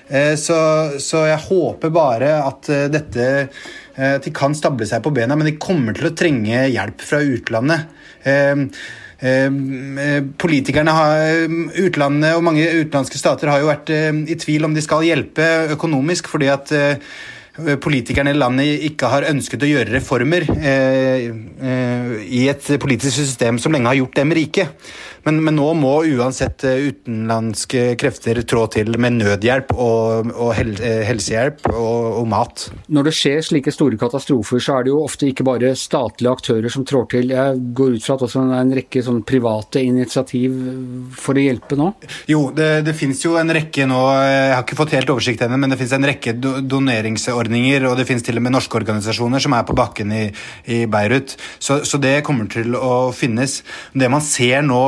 Eh, 0.08 0.36
så, 0.36 0.98
så, 1.00 1.26
jeg 1.28 1.44
håper 1.48 1.90
bare 1.92 2.38
at 2.40 2.68
eh, 2.72 2.86
dette 2.88 3.26
eh, 3.28 4.14
At 4.14 4.24
de 4.24 4.32
kan 4.32 4.54
stable 4.54 4.86
seg 4.86 5.02
på 5.02 5.12
bena, 5.12 5.36
men 5.36 5.48
de 5.48 5.58
kommer 5.58 5.92
til 5.92 6.08
å 6.08 6.14
trenge 6.16 6.68
hjelp 6.70 7.02
fra 7.02 7.18
utlandet. 7.18 7.88
Politikerne 10.38 10.92
har, 10.94 11.48
utlandet 11.82 12.36
og 12.36 12.44
mange 12.46 12.62
utenlandske 12.62 13.18
stater 13.18 13.50
har 13.50 13.58
jo 13.58 13.72
vært 13.72 13.90
i 13.90 14.36
tvil 14.38 14.68
om 14.68 14.76
de 14.76 14.84
skal 14.84 15.02
hjelpe 15.02 15.48
økonomisk, 15.74 16.30
fordi 16.30 16.52
at 16.52 16.70
politikerne 17.82 18.32
i 18.34 18.38
landet 18.38 18.86
ikke 18.88 19.10
har 19.12 19.28
ønsket 19.28 19.64
å 19.64 19.70
gjøre 19.70 19.94
reformer 19.96 20.46
i 20.48 22.42
et 22.50 22.68
politisk 22.80 23.16
system 23.18 23.58
som 23.62 23.74
lenge 23.74 23.90
har 23.90 23.98
gjort 23.98 24.18
dem 24.20 24.34
rike. 24.36 24.68
Men, 25.28 25.42
men, 25.44 25.58
nå 25.58 25.66
må 25.76 25.92
uansett 26.08 26.64
eh, 26.64 26.88
utenlandske 26.88 27.94
krefter 28.00 28.40
trå 28.48 28.64
til 28.72 28.94
med 29.00 29.18
nødhjelp 29.18 29.74
og, 29.74 30.30
og 30.32 30.52
hel, 30.56 30.70
eh, 30.80 31.02
helsehjelp 31.08 31.66
og, 31.72 32.20
og, 32.22 32.24
mat. 32.30 32.64
Når 32.88 33.08
det 33.08 33.14
skjer 33.18 33.42
slike 33.44 33.74
store 33.74 33.98
katastrofer, 34.00 34.62
så 34.62 34.78
er 34.78 34.86
det 34.86 34.94
jo 34.94 35.02
ofte 35.04 35.28
ikke 35.28 35.44
bare 35.44 35.74
statlige 35.76 36.32
aktører 36.32 36.72
som 36.72 36.86
trår 36.88 37.08
til. 37.12 37.34
Jeg 37.34 37.60
går 37.76 37.98
ut 37.98 38.06
fra 38.06 38.16
at 38.16 38.24
også 38.24 38.44
er 38.44 38.54
en 38.62 38.74
rekke 38.78 39.02
sånn 39.04 39.20
private 39.28 39.82
initiativ 39.84 40.56
for 41.18 41.36
å 41.36 41.44
hjelpe 41.44 41.76
nå? 41.78 41.90
Jo, 42.30 42.46
det, 42.56 42.70
det 42.86 42.96
finnes 42.96 43.20
jo 43.24 43.36
en 43.40 43.52
rekke 43.52 43.84
nå, 43.90 44.00
jeg 44.24 44.54
har 44.54 44.64
ikke 44.64 44.80
fått 44.80 44.96
helt 44.96 45.12
oversikt 45.12 45.44
ennå, 45.44 45.60
men 45.60 45.74
det 45.74 45.80
finnes 45.80 45.96
en 45.98 46.08
rekke 46.08 46.36
doneringsordninger, 46.38 47.47
og 47.88 47.96
det 47.98 48.06
finnes 48.08 48.26
til 48.26 48.38
og 48.38 48.44
med 48.44 48.54
norske 48.54 48.78
organisasjoner 48.80 49.42
som 49.42 49.56
er 49.56 49.66
på 49.68 49.76
bakken 49.78 50.12
i, 50.12 50.24
i 50.66 50.84
Beirut. 50.90 51.36
Så, 51.58 51.82
så 51.88 52.00
det 52.02 52.22
kommer 52.26 52.48
til 52.50 52.76
å 52.76 53.10
finnes. 53.16 53.62
Det 53.94 54.10
man 54.12 54.24
ser 54.24 54.62
nå 54.66 54.82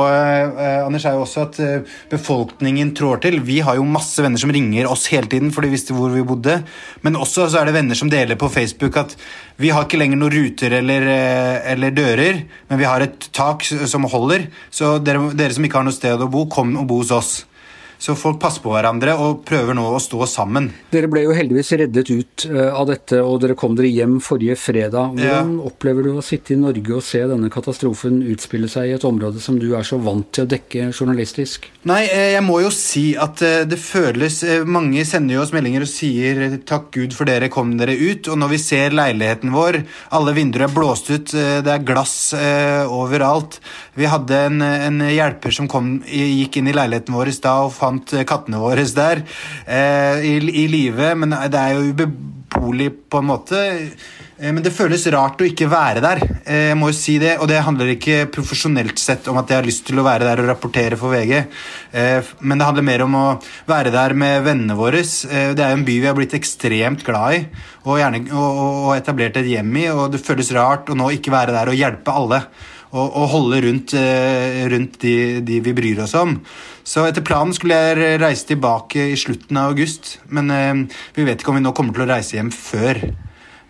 Eh, 0.61 0.85
Anders, 0.85 1.05
er 1.05 1.15
jo 1.15 1.25
også 1.25 1.43
at 1.45 1.59
eh, 1.63 1.91
befolkningen 2.11 2.93
trår 2.97 3.21
til. 3.25 3.39
Vi 3.45 3.59
har 3.65 3.77
jo 3.77 3.87
masse 3.87 4.21
venner 4.23 4.41
som 4.41 4.53
ringer 4.53 4.89
oss 4.89 5.07
hele 5.13 5.29
tiden, 5.31 5.51
for 5.53 5.65
de 5.65 5.71
visste 5.73 5.95
hvor 5.97 6.13
vi 6.13 6.25
bodde. 6.27 6.59
Men 7.05 7.19
også 7.19 7.47
så 7.51 7.61
er 7.61 7.69
det 7.69 7.77
venner 7.77 7.97
som 7.97 8.11
deler 8.11 8.39
på 8.39 8.51
Facebook 8.51 8.97
at 9.01 9.15
vi 9.61 9.71
har 9.73 9.85
ikke 9.85 9.99
lenger 10.01 10.19
noen 10.19 10.33
ruter 10.33 10.77
eller, 10.79 11.07
eh, 11.11 11.71
eller 11.73 11.95
dører, 11.95 12.43
men 12.69 12.81
vi 12.81 12.89
har 12.89 13.05
et 13.05 13.29
tak 13.33 13.65
som 13.65 14.09
holder. 14.09 14.49
Så 14.73 14.97
dere, 15.03 15.31
dere 15.37 15.55
som 15.55 15.65
ikke 15.65 15.81
har 15.81 15.87
noe 15.87 15.97
sted 15.97 16.21
å 16.21 16.31
bo, 16.31 16.47
kom 16.51 16.75
og 16.79 16.87
bo 16.89 17.01
hos 17.03 17.15
oss. 17.15 17.33
Så 18.01 18.15
folk 18.17 18.39
passer 18.41 18.63
på 18.63 18.71
hverandre 18.73 19.13
og 19.21 19.43
prøver 19.45 19.75
nå 19.77 19.83
å 19.85 19.99
stå 20.01 20.25
sammen. 20.25 20.71
Dere 20.89 21.05
ble 21.11 21.21
jo 21.21 21.35
heldigvis 21.37 21.69
reddet 21.77 22.09
ut 22.09 22.45
eh, 22.49 22.71
av 22.73 22.87
dette, 22.89 23.19
og 23.21 23.35
dere 23.43 23.53
kom 23.53 23.75
dere 23.77 23.91
hjem 23.93 24.15
forrige 24.25 24.55
fredag. 24.57 25.11
Hvordan 25.19 25.51
ja. 25.59 25.67
opplever 25.69 26.07
du 26.07 26.15
å 26.17 26.23
sitte 26.25 26.55
i 26.55 26.57
Norge 26.57 26.95
og 26.97 27.05
se 27.05 27.21
denne 27.29 27.51
katastrofen 27.53 28.23
utspille 28.33 28.65
seg 28.73 28.89
i 28.89 28.95
et 28.95 29.05
område 29.05 29.43
som 29.43 29.59
du 29.61 29.67
er 29.77 29.85
så 29.85 29.99
vant 30.01 30.25
til 30.33 30.47
å 30.47 30.49
dekke 30.49 30.87
journalistisk? 30.89 31.67
Nei, 31.91 31.99
eh, 32.07 32.31
jeg 32.33 32.41
må 32.47 32.57
jo 32.63 32.71
si 32.73 33.03
at 33.13 33.43
eh, 33.45 33.67
det 33.69 33.77
føles 33.81 34.41
Mange 34.65 35.03
sender 35.05 35.35
jo 35.35 35.43
oss 35.43 35.53
meldinger 35.53 35.85
og 35.85 35.89
sier 35.91 36.57
'takk 36.57 36.89
Gud 36.95 37.13
for 37.13 37.29
dere 37.29 37.51
kom 37.53 37.75
dere 37.77 37.93
ut', 37.93 38.31
og 38.33 38.41
når 38.41 38.53
vi 38.55 38.61
ser 38.63 38.97
leiligheten 38.97 39.53
vår, 39.53 39.77
alle 40.17 40.33
vinduer 40.33 40.65
er 40.65 40.73
blåst 40.73 41.11
ut, 41.13 41.29
det 41.29 41.69
er 41.69 41.85
glass 41.85 42.33
overalt 42.33 43.59
Vi 43.97 44.09
hadde 44.09 44.41
en, 44.47 44.61
en 44.61 44.99
hjelper 45.05 45.53
som 45.53 45.69
kom, 45.69 45.93
gikk 46.07 46.57
inn 46.57 46.71
i 46.71 46.75
leiligheten 46.75 47.13
vår 47.13 47.29
i 47.29 47.37
stad 47.37 47.69
og 47.69 47.75
fant 47.75 47.90
fant 47.91 48.17
kattene 48.27 48.61
våre 48.61 48.87
der 48.95 49.23
eh, 49.67 50.25
i, 50.25 50.35
i 50.63 50.65
live, 50.71 51.13
men 51.19 51.35
det 51.51 51.59
er 51.59 51.77
jo 51.77 51.91
ubeboelig 51.91 52.91
på 53.11 53.21
en 53.21 53.31
måte. 53.31 53.61
Eh, 54.41 54.49
men 54.49 54.63
det 54.65 54.73
føles 54.73 55.05
rart 55.13 55.41
å 55.41 55.47
ikke 55.47 55.69
være 55.71 56.01
der. 56.03 56.23
Eh, 56.41 56.71
jeg 56.71 56.79
må 56.79 56.89
jo 56.91 56.97
si 56.97 57.17
det, 57.21 57.37
Og 57.39 57.47
det 57.49 57.61
handler 57.61 57.93
ikke 57.93 58.25
profesjonelt 58.33 58.99
sett 58.99 59.27
om 59.29 59.37
at 59.41 59.49
jeg 59.49 59.61
har 59.61 59.67
lyst 59.67 59.85
til 59.87 60.01
å 60.01 60.05
være 60.07 60.25
der 60.25 60.41
og 60.41 60.49
rapportere 60.49 60.97
for 60.97 61.13
VG, 61.13 61.45
eh, 61.93 62.31
men 62.41 62.57
det 62.57 62.67
handler 62.67 62.87
mer 62.87 63.05
om 63.05 63.15
å 63.15 63.27
være 63.69 63.93
der 63.93 64.13
med 64.17 64.43
vennene 64.47 64.77
våre. 64.77 65.01
Det 65.01 65.61
er 65.61 65.71
jo 65.71 65.79
en 65.79 65.87
by 65.87 65.99
vi 65.99 66.09
har 66.09 66.17
blitt 66.17 66.35
ekstremt 66.37 67.05
glad 67.05 67.37
i 67.37 67.45
og, 67.85 67.97
gjerne, 67.97 68.25
og, 68.33 68.59
og 68.89 68.91
etablert 68.97 69.37
et 69.37 69.49
hjem 69.49 69.71
i, 69.77 69.87
og 69.93 70.11
det 70.13 70.21
føles 70.21 70.51
rart 70.53 70.89
å 70.89 70.97
nå 70.97 71.09
ikke 71.17 71.33
være 71.33 71.55
der 71.55 71.71
og 71.71 71.77
hjelpe 71.77 72.13
alle 72.13 72.43
og, 72.91 73.07
og 73.07 73.27
holde 73.31 73.61
rundt, 73.65 73.95
eh, 73.97 74.61
rundt 74.71 74.99
de, 75.03 75.15
de, 75.47 75.59
vi 75.63 75.73
bryr 75.75 76.03
oss 76.03 76.15
om. 76.17 76.37
Så 76.83 77.05
etter 77.07 77.25
planen 77.25 77.55
skulle 77.55 77.77
jeg 77.77 78.19
reise 78.21 78.47
tilbake 78.49 79.11
i 79.13 79.19
slutten 79.19 79.59
av 79.59 79.73
august, 79.73 80.17
men 80.29 80.51
eh, 80.55 81.01
vi 81.17 81.27
vet 81.27 81.41
ikke 81.41 81.53
om 81.53 81.61
vi 81.61 81.65
nå 81.65 81.75
kommer 81.77 81.95
til 81.95 82.05
å 82.05 82.11
reise 82.11 82.37
hjem 82.37 82.51
før. 82.55 83.03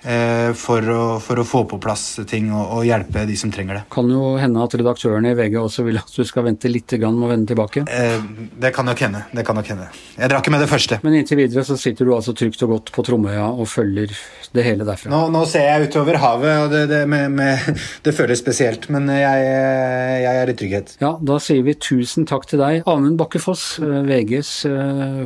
Eh, 0.01 0.50
for 0.58 0.81
å, 0.89 1.01
for 1.22 1.38
å, 1.38 1.43
få 1.46 1.62
på 1.70 1.77
plass 1.81 2.03
ting 2.29 2.48
og, 2.50 2.63
og, 2.77 2.79
hjelpe 2.88 3.22
de 3.29 3.36
som 3.38 3.51
trenger 3.53 3.77
det. 3.77 3.81
Kan 3.93 4.10
jo 4.10 4.34
hende 4.41 4.63
at 4.63 4.74
redaktørene 4.74 5.34
i 5.34 5.38
VG 5.38 5.60
også 5.62 5.86
vil 5.86 6.00
at 6.01 6.15
du 6.15 6.25
skal 6.25 6.48
vente 6.48 6.72
litt 6.72 6.96
med 7.01 7.25
å 7.27 7.29
vende 7.29 7.51
tilbake? 7.51 7.84
Eh, 7.86 8.17
det 8.62 8.72
kan 8.74 8.88
nok 8.89 9.03
hende. 9.05 9.24
Det 9.29 9.46
kan 9.46 9.58
nok 9.58 9.70
hende. 9.70 9.89
Jeg 10.15 10.31
drar 10.31 10.41
ikke 10.41 10.53
med 10.55 10.63
det 10.65 10.70
første. 10.72 10.98
Men 11.05 11.20
inntil 11.20 11.43
videre 11.43 11.65
så 11.67 11.77
sitter 11.77 12.10
du 12.10 12.15
altså 12.15 12.34
trygt 12.38 12.63
og 12.65 12.74
godt 12.74 12.89
på 12.96 13.05
Tromøya 13.05 13.46
og 13.51 13.70
følger 13.70 14.15
det 14.55 14.65
hele 14.65 14.88
derfra? 14.88 15.12
Nå, 15.13 15.22
nå 15.34 15.43
ser 15.50 15.67
jeg 15.67 15.91
utover 15.91 16.17
havet, 16.24 16.63
og 16.63 16.74
det, 16.74 16.81
det, 16.89 17.03
med, 17.12 17.29
med, 17.38 17.70
det 18.05 18.15
føles 18.17 18.41
spesielt. 18.41 18.89
Men 18.93 19.05
jeg, 19.13 19.46
jeg, 19.46 20.34
er 20.41 20.50
i 20.50 20.58
trygghet. 20.58 20.96
Ja, 21.03 21.13
da 21.22 21.38
sier 21.43 21.62
vi 21.67 21.77
tusen 21.77 22.25
takk 22.29 22.50
til 22.50 22.63
deg, 22.63 22.81
Amund 22.89 23.22
Bakkefoss, 23.22 23.41
Foss, 23.51 23.63
VGs 23.81 24.51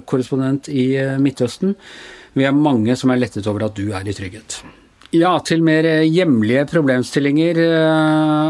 korrespondent 0.07 0.69
i 0.71 0.87
Midtøsten. 1.21 1.75
Vi 2.35 2.45
er 2.47 2.55
mange 2.55 2.95
som 2.99 3.13
er 3.13 3.21
lettet 3.21 3.47
over 3.47 3.69
at 3.69 3.77
du 3.77 3.89
er 3.95 4.07
i 4.07 4.15
trygghet. 4.15 4.59
Ja, 5.15 5.37
til 5.39 5.61
mer 5.63 5.85
hjemlige 6.03 6.65
problemstillinger. 6.67 7.61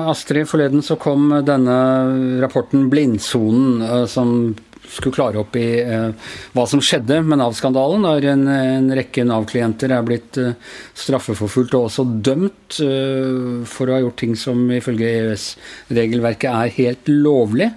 Astrid, 0.09 0.47
forleden 0.49 0.81
så 0.81 0.97
kom 0.97 1.29
denne 1.45 1.75
rapporten 2.41 2.87
Blindsonen, 2.89 3.83
som 4.09 4.55
skulle 4.89 5.15
klare 5.15 5.41
opp 5.41 5.55
i 5.59 5.67
eh, 5.81 6.31
hva 6.55 6.65
som 6.69 6.81
skjedde 6.83 7.21
med 7.25 7.39
Nav-skandalen, 7.41 8.05
der 8.05 8.29
en, 8.33 8.47
en 8.47 8.89
rekke 8.97 9.25
Nav-klienter 9.27 9.93
er 9.95 10.05
blitt 10.07 10.39
eh, 10.41 10.55
straffeforfulgt 10.97 11.75
og 11.77 11.89
også 11.89 12.05
dømt 12.25 12.79
eh, 12.85 13.63
for 13.69 13.89
å 13.89 13.97
ha 13.97 14.03
gjort 14.05 14.19
ting 14.21 14.35
som 14.39 14.65
ifølge 14.73 15.11
EØS-regelverket 15.21 16.51
er 16.51 16.75
helt 16.79 17.11
lovlig. 17.11 17.71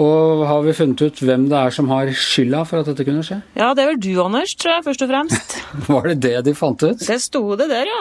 Og 0.00 0.46
har 0.48 0.62
vi 0.64 0.76
funnet 0.76 1.02
ut 1.04 1.20
hvem 1.24 1.48
det 1.50 1.58
er 1.58 1.74
som 1.74 1.90
har 1.92 2.12
skylda 2.16 2.62
for 2.68 2.80
at 2.80 2.88
dette 2.88 3.04
kunne 3.08 3.24
skje? 3.26 3.42
Ja, 3.58 3.72
det 3.76 3.84
er 3.84 3.92
vel 3.92 4.00
du, 4.00 4.12
Anders, 4.22 4.54
tror 4.56 4.78
jeg, 4.78 4.86
først 4.88 5.04
og 5.04 5.12
fremst. 5.12 5.58
Var 5.90 6.08
det 6.12 6.16
det 6.24 6.38
de 6.48 6.56
fant 6.56 6.86
ut? 6.86 7.04
Det 7.04 7.20
sto 7.22 7.42
det 7.60 7.68
der, 7.72 7.90
ja. 7.90 8.00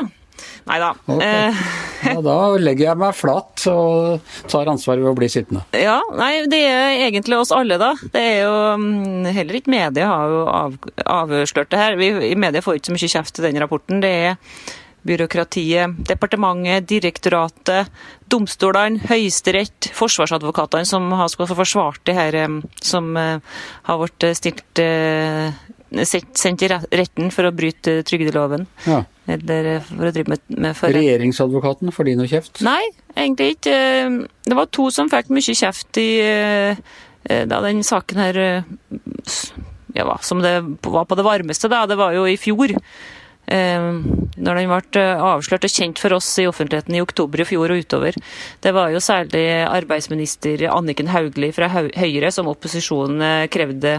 Nei 0.70 0.78
da. 0.80 0.94
Okay. 1.04 1.28
Eh, 1.28 1.62
ja, 2.14 2.20
da 2.24 2.36
legger 2.62 2.86
jeg 2.90 3.00
meg 3.02 3.16
flat 3.18 3.66
og 3.72 4.36
tar 4.52 4.70
ansvaret 4.72 5.04
ved 5.04 5.12
å 5.12 5.18
bli 5.18 5.30
sittende. 5.32 5.66
Ja, 5.90 6.00
nei, 6.16 6.46
det 6.52 6.60
er 6.70 7.06
egentlig 7.08 7.40
oss 7.40 7.54
alle, 7.56 7.80
da. 7.82 7.94
Det 8.14 8.22
er 8.22 8.38
jo 8.46 8.54
mm, 8.80 9.30
Heller 9.36 9.60
ikke 9.60 9.74
media 9.74 10.10
har 10.12 10.36
jo 10.36 10.44
av, 10.48 10.78
avslørt 11.04 11.72
det 11.74 11.82
her. 11.82 11.98
Vi, 12.00 12.12
I 12.32 12.36
media 12.40 12.64
får 12.64 12.80
ikke 12.80 12.92
så 12.92 12.96
mye 12.96 13.12
kjeft 13.16 13.36
til 13.36 13.50
den 13.50 13.60
rapporten. 13.64 14.04
Det 14.04 14.14
er 14.30 14.38
byråkratiet, 15.10 16.00
departementet, 16.08 16.88
direktoratet, 16.90 17.90
domstolene, 18.30 19.02
Høyesterett, 19.10 19.90
forsvarsadvokatene 19.98 20.88
som 20.88 21.10
har 21.18 21.34
forsvart 21.34 22.04
det 22.08 22.16
her 22.18 22.38
som 22.86 23.12
eh, 23.18 23.62
har 23.90 24.04
blitt 24.04 24.30
stilt 24.38 24.84
sendt 26.38 26.66
i 26.66 26.70
retten 26.70 27.32
for 27.34 27.50
å 27.50 27.54
bryte 27.56 28.00
trygdeloven. 28.06 28.68
Ja. 28.86 29.04
Eller 29.30 29.80
for 29.86 30.10
å 30.10 30.14
drive 30.14 30.36
med, 30.36 30.44
med 30.54 30.78
for... 30.78 30.94
Regjeringsadvokaten, 30.94 31.94
får 31.94 32.10
de 32.10 32.18
noe 32.20 32.30
kjeft? 32.30 32.62
Nei, 32.66 32.82
egentlig 33.16 33.56
ikke. 33.58 33.78
Det 34.46 34.58
var 34.58 34.70
to 34.74 34.90
som 34.94 35.10
fikk 35.12 35.34
mye 35.34 35.58
kjeft 35.58 36.02
i 36.02 36.10
eh, 36.26 36.78
da 37.50 37.60
den 37.66 37.82
saken 37.86 38.22
her 38.22 38.38
ja, 39.94 40.18
som 40.22 40.42
det 40.42 40.60
var 40.82 41.06
på 41.06 41.16
det 41.16 41.26
varmeste, 41.26 41.70
da. 41.72 41.86
Det 41.90 41.98
var 42.00 42.14
jo 42.16 42.28
i 42.30 42.38
fjor. 42.40 42.76
Når 43.50 44.60
den 44.60 44.70
ble 44.70 45.06
avslørt 45.26 45.66
og 45.66 45.74
kjent 45.74 46.00
for 46.02 46.14
oss 46.14 46.28
i 46.38 46.46
offentligheten 46.46 46.96
i 46.96 47.02
oktober 47.02 47.42
i 47.42 47.48
fjor 47.50 47.74
og 47.74 47.82
utover. 47.82 48.18
Det 48.62 48.74
var 48.76 48.94
jo 48.94 49.02
særlig 49.02 49.46
arbeidsminister 49.66 50.68
Anniken 50.70 51.10
Hauglie 51.10 51.56
fra 51.56 51.72
Høyre 51.74 52.30
som 52.36 52.52
opposisjonen 52.52 53.50
krevde 53.50 53.98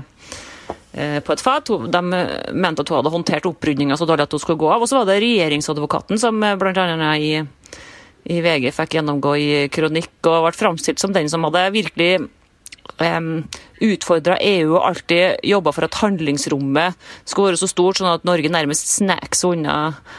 Eh, 0.92 1.20
på 1.20 1.32
et 1.32 1.40
fat. 1.40 1.70
De 1.70 2.00
mente 2.02 2.82
at 2.82 2.90
hun 2.90 2.98
hadde 2.98 3.12
håndtert 3.14 3.46
opprydninga 3.46 3.96
så 3.96 4.08
dårlig 4.08 4.26
at 4.26 4.34
hun 4.34 4.42
skulle 4.42 4.60
gå 4.60 4.70
av. 4.72 4.82
Og 4.82 4.90
så 4.90 4.98
var 4.98 5.06
det 5.08 5.20
regjeringsadvokaten 5.22 6.18
som 6.18 6.40
bl.a. 6.40 7.10
i, 7.14 7.38
i 8.26 8.40
VG 8.42 8.72
fikk 8.74 8.98
gjennomgå 8.98 9.36
i 9.38 9.50
kronikk 9.72 10.18
og 10.26 10.48
ble 10.48 10.54
framstilt 10.58 11.02
som 11.02 11.14
den 11.14 11.30
som 11.30 11.46
hadde 11.46 11.68
virkelig 11.76 12.26
um, 12.98 13.44
utfordra 13.80 14.36
EU 14.44 14.74
og 14.74 14.86
alltid 14.90 15.44
jobba 15.46 15.72
for 15.74 15.86
at 15.86 15.98
handlingsrommet 16.02 16.96
skulle 17.24 17.52
være 17.52 17.60
så 17.62 17.70
stort, 17.70 18.00
sånn 18.00 18.12
at 18.12 18.26
Norge 18.28 18.52
nærmest 18.52 18.90
sneks 18.98 19.44
unna 19.48 19.76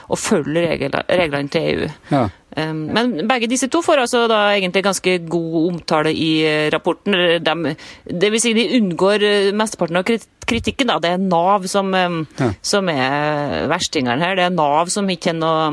å 0.09 0.19
følge 0.19 0.77
reglene 1.07 1.51
til 1.51 1.67
EU. 1.73 1.89
Ja. 2.11 2.27
Men 2.51 3.13
begge 3.29 3.47
disse 3.47 3.69
to 3.71 3.79
får 3.85 4.01
altså 4.03 4.25
da 4.27 4.41
egentlig 4.57 4.83
ganske 4.83 5.13
god 5.23 5.53
omtale 5.69 6.11
i 6.11 6.31
eh, 6.43 6.67
rapporten. 6.73 7.15
De, 7.39 7.75
det 8.11 8.31
vil 8.33 8.43
si 8.43 8.51
de 8.57 8.65
unngår 8.75 9.23
eh, 9.23 9.51
mesteparten 9.55 10.01
av 10.01 10.03
kritikken. 10.03 10.91
Da. 10.91 10.97
Det 10.99 11.13
er 11.15 11.21
Nav 11.23 11.69
som, 11.71 11.93
ja. 11.95 12.49
som 12.59 12.91
er 12.91 13.69
verstingene 13.71 14.19
her. 14.19 14.35
Det 14.35 14.49
er 14.49 14.57
Nav 14.57 14.91
som 14.91 15.07
ikke 15.07 15.31
er 15.31 15.39
noe 15.39 15.69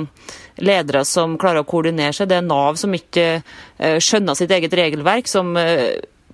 ledere 0.63 1.03
som 1.07 1.35
klarer 1.41 1.65
å 1.65 1.69
koordinere 1.69 2.15
seg. 2.15 2.31
Det 2.31 2.39
er 2.39 2.47
Nav 2.47 2.79
som 2.79 2.95
ikke 2.95 3.27
eh, 3.35 3.99
skjønner 3.99 4.39
sitt 4.39 4.55
eget 4.55 4.79
regelverk, 4.79 5.27
som 5.31 5.59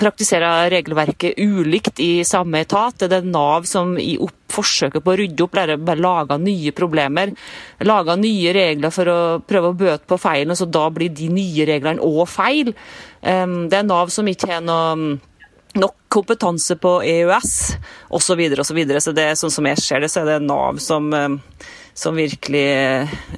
praktiserer 0.00 0.70
regelverket 0.72 1.38
ulikt 1.38 2.00
i 2.02 2.24
samme 2.26 2.64
etat. 2.64 3.04
Det 3.04 3.20
er 3.20 3.28
Nav 3.28 3.68
som 3.68 3.94
i 4.00 4.16
forsøket 4.54 5.02
på 5.04 5.12
å 5.12 5.18
rydde 5.18 5.44
opp 5.46 5.54
bare 5.54 5.98
lager 5.98 6.40
nye 6.42 6.72
problemer. 6.76 7.34
Lager 7.86 8.18
nye 8.20 8.54
regler 8.54 8.94
for 8.94 9.10
å 9.10 9.20
prøve 9.46 9.70
å 9.70 9.78
bøte 9.78 10.08
på 10.10 10.18
feilen, 10.20 10.54
og 10.54 10.60
så 10.60 10.66
da 10.70 10.88
blir 10.94 11.14
de 11.14 11.30
nye 11.32 11.68
reglene 11.68 12.02
òg 12.04 12.26
feil. 12.30 12.74
Det 13.20 13.78
er 13.78 13.86
Nav 13.86 14.12
som 14.14 14.28
ikke 14.30 14.50
har 14.56 14.64
noe 14.64 15.18
nok 15.78 15.96
kompetanse 16.14 16.76
på 16.78 16.98
EØS 17.02 17.54
osv. 18.10 18.24
Så, 18.24 18.36
videre, 18.38 18.62
og 18.62 18.66
så, 18.68 19.10
så 19.10 19.16
det, 19.16 19.30
sånn 19.40 19.54
som 19.54 19.70
jeg 19.70 19.82
ser 19.82 20.04
det, 20.04 20.12
så 20.12 20.22
er 20.22 20.34
det 20.34 20.44
Nav 20.46 20.82
som 20.82 21.10
som 21.94 22.16
virkelig 22.18 22.62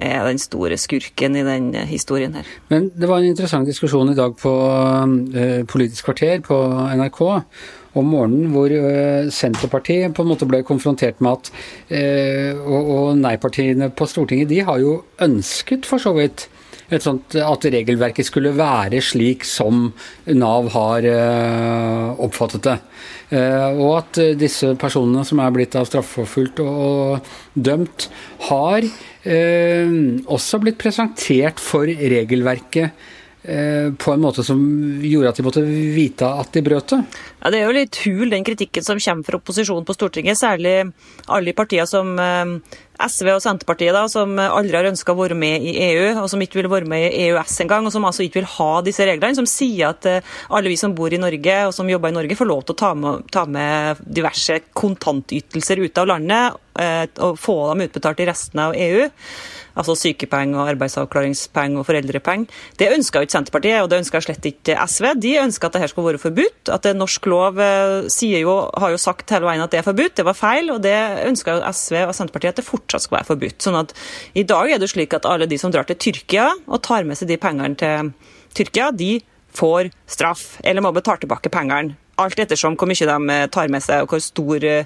er 0.00 0.22
den 0.24 0.38
store 0.40 0.78
skurken 0.80 1.36
i 1.36 1.44
den 1.44 1.74
historien 1.90 2.38
her. 2.38 2.48
Men 2.72 2.88
det 2.96 3.08
var 3.08 3.20
en 3.20 3.28
interessant 3.28 3.68
diskusjon 3.68 4.12
i 4.12 4.16
dag 4.16 4.32
på 4.40 4.52
Politisk 5.68 6.08
kvarter 6.08 6.40
på 6.44 6.56
NRK 6.96 7.20
om 7.96 8.08
morgenen, 8.12 8.48
hvor 8.52 8.72
Senterpartiet 9.32 10.16
på 10.16 10.24
en 10.24 10.32
måte 10.32 10.48
ble 10.48 10.62
konfrontert 10.64 11.20
med 11.24 11.36
at 11.36 11.52
Og, 12.64 12.90
og 12.96 13.06
nei-partiene 13.20 13.90
på 13.92 14.08
Stortinget, 14.08 14.48
de 14.48 14.64
har 14.64 14.80
jo 14.80 15.02
ønsket 15.20 15.88
for 15.88 16.00
så 16.00 16.16
vidt 16.16 16.48
Sånt, 17.02 17.34
at 17.34 17.66
regelverket 17.66 18.28
skulle 18.28 18.52
være 18.54 19.00
slik 19.02 19.42
som 19.48 19.88
Nav 20.30 20.68
har 20.76 21.08
oppfattet 22.22 22.68
det. 22.68 22.76
Eh, 23.34 23.74
og 23.74 23.90
at 23.98 24.20
eh, 24.22 24.36
disse 24.38 24.68
personene 24.78 25.24
som 25.26 25.40
er 25.42 25.54
blitt 25.54 25.74
av 25.78 25.88
straffeforfulgt 25.88 26.62
og, 26.62 27.26
dømt, 27.58 28.06
har 28.46 28.86
eh, 28.86 29.96
også 30.30 30.62
blitt 30.62 30.78
presentert 30.78 31.62
for 31.62 31.90
regelverket 31.90 32.94
Eh, 33.46 33.92
på 33.94 34.12
en 34.12 34.20
måte 34.20 34.42
som 34.42 34.58
gjorde 35.06 35.30
at 35.30 35.38
de 35.38 35.44
måtte 35.46 35.62
vite 35.62 36.26
at 36.26 36.48
de 36.56 36.62
brøt 36.66 36.90
det? 36.90 36.98
Ja, 37.46 37.50
Det 37.54 37.60
er 37.60 37.68
jo 37.68 37.74
litt 37.76 37.96
hul, 38.02 38.30
den 38.32 38.42
kritikken 38.42 38.82
som 38.82 38.98
kommer 38.98 39.22
fra 39.22 39.38
opposisjonen 39.38 39.84
på 39.86 39.94
Stortinget. 39.94 40.34
Særlig 40.34 40.88
alle 41.30 41.52
partier 41.54 41.86
som 41.86 42.08
eh, 42.18 42.48
SV 43.06 43.28
og 43.36 43.44
Senterpartiet, 43.44 43.94
da, 43.94 44.08
som 44.10 44.32
aldri 44.42 44.74
har 44.74 44.88
ønska 44.88 45.14
å 45.14 45.20
være 45.20 45.36
med 45.38 45.62
i 45.62 45.76
EU, 45.92 46.08
og 46.24 46.26
som 46.32 46.42
ikke 46.42 46.58
vil 46.58 46.68
være 46.72 46.90
med 46.90 47.04
i 47.06 47.28
EØS 47.28 47.60
engang, 47.62 47.86
og 47.86 47.94
som 47.94 48.08
altså 48.08 48.24
ikke 48.26 48.40
vil 48.40 48.50
ha 48.56 48.70
disse 48.82 49.06
reglene. 49.06 49.38
Som 49.38 49.46
sier 49.46 49.92
at 49.92 50.08
eh, 50.10 50.32
alle 50.50 50.72
vi 50.72 50.80
som 50.80 50.96
bor 50.98 51.14
i 51.14 51.20
Norge 51.22 51.60
og 51.68 51.76
som 51.76 51.92
jobber 51.92 52.10
i 52.10 52.16
Norge, 52.18 52.38
får 52.40 52.50
lov 52.50 52.64
til 52.64 52.74
å 52.74 52.80
ta 52.82 52.90
med, 52.98 53.28
ta 53.30 53.44
med 53.46 54.02
diverse 54.02 54.58
kontantytelser 54.74 55.84
ut 55.86 56.02
av 56.02 56.10
landet 56.16 56.62
og 57.24 57.38
få 57.40 57.54
dem 57.70 57.86
utbetalt 57.86 58.18
i 58.20 58.26
resten 58.28 58.60
av 58.60 58.74
EU 58.76 59.06
altså 59.76 59.96
sykepenger 59.98 60.60
og 60.60 60.70
arbeidsavklaringspenger 60.72 61.80
og 61.80 61.86
foreldrepenger. 61.88 62.60
Det 62.80 62.90
ønska 62.94 63.22
ikke 63.22 63.36
Senterpartiet, 63.36 63.82
og 63.82 63.90
det 63.92 64.00
ønska 64.02 64.22
slett 64.24 64.48
ikke 64.48 64.78
SV. 64.88 65.10
De 65.20 65.34
ønska 65.42 65.68
at 65.68 65.76
dette 65.76 65.90
skulle 65.92 66.12
være 66.12 66.22
forbudt. 66.22 66.72
At 66.72 66.88
norsk 66.96 67.28
lov 67.30 67.35
eh, 67.44 68.38
jo, 68.40 68.56
har 68.76 68.94
jo 68.94 69.00
sagt 69.00 69.32
hele 69.34 69.48
veien 69.48 69.64
at 69.64 69.72
det 69.74 69.80
er 69.80 69.86
forbudt. 69.86 70.16
Det 70.18 70.26
var 70.26 70.38
feil, 70.38 70.70
og 70.74 70.82
det 70.84 70.96
ønska 71.26 71.58
SV 71.70 72.00
og 72.06 72.14
Senterpartiet 72.16 72.54
at 72.54 72.62
det 72.62 72.66
fortsatt 72.68 73.06
skal 73.06 73.20
være 73.20 73.30
forbudt. 73.32 73.60
Sånn 73.62 73.78
at 73.80 73.94
i 74.34 74.46
dag 74.48 74.72
er 74.72 74.82
det 74.82 74.90
slik 74.92 75.16
at 75.16 75.28
alle 75.28 75.48
de 75.50 75.60
som 75.60 75.74
drar 75.74 75.88
til 75.88 75.98
Tyrkia 76.08 76.50
og 76.66 76.82
tar 76.86 77.06
med 77.08 77.18
seg 77.18 77.32
de 77.32 77.40
pengene 77.40 77.78
til 77.80 78.12
Tyrkia, 78.56 78.90
de 78.92 79.18
får 79.56 79.90
straff, 80.10 80.58
eller 80.64 80.84
må 80.84 80.92
betale 80.96 81.22
tilbake 81.24 81.52
pengene. 81.52 81.96
Alt 82.20 82.38
ettersom 82.40 82.76
hvor 82.80 82.88
mye 82.88 83.08
de 83.08 83.38
tar 83.52 83.68
med 83.72 83.84
seg 83.84 84.04
og 84.04 84.14
hvor 84.14 84.22
stor 84.24 84.64
Eh, 84.64 84.84